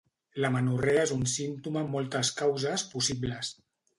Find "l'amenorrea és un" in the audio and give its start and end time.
0.43-1.25